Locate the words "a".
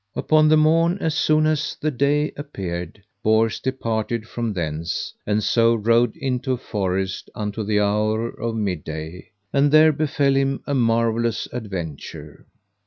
6.53-6.57, 10.65-10.73